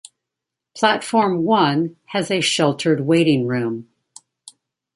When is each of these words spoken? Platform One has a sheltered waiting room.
Platform 0.75 1.43
One 1.43 1.95
has 2.07 2.31
a 2.31 2.41
sheltered 2.41 3.01
waiting 3.01 3.45
room. 3.45 3.87